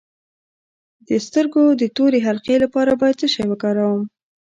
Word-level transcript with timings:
د 1.07 1.09
سترګو 1.25 1.63
د 1.81 1.83
تورې 1.95 2.19
حلقې 2.27 2.55
لپاره 2.63 2.91
باید 3.01 3.19
څه 3.21 3.27
شی 3.33 3.43
وکاروم؟ 3.47 4.01